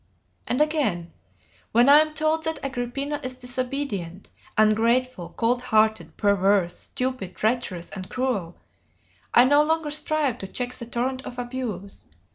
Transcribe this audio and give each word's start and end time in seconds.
And 0.47 0.61
again: 0.61 1.13
"When 1.73 1.87
I 1.87 1.99
am 1.99 2.15
told 2.15 2.43
that 2.45 2.57
Agrippina 2.65 3.19
is 3.23 3.35
disobedient, 3.35 4.31
ungrateful, 4.57 5.29
cold 5.37 5.61
hearted, 5.61 6.17
perverse, 6.17 6.75
stupid, 6.75 7.35
treacherous, 7.35 7.91
and 7.91 8.09
cruel, 8.09 8.57
I 9.31 9.45
no 9.45 9.61
longer 9.61 9.91
strive 9.91 10.39
to 10.39 10.47
check 10.47 10.73
the 10.73 10.87
torrent 10.87 11.21
of 11.27 11.37
abuse. 11.37 12.05